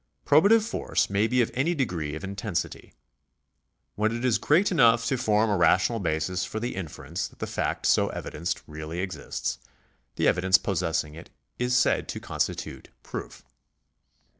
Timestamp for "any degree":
1.53-2.15